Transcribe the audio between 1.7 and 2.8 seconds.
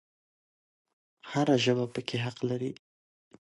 پکې حق لري